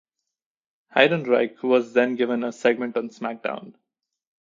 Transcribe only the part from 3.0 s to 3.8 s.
SmackDown!